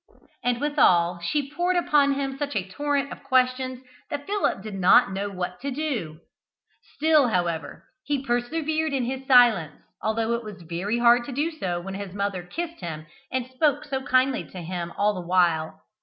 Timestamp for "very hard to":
10.63-11.31